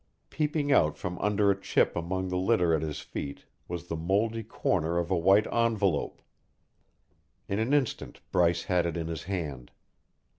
[0.31, 4.41] Peeping out from under a chip among the litter at his feet was the moldy
[4.41, 6.23] corner of a white envelope.
[7.47, 9.69] In an instant Bryce had it in his hand.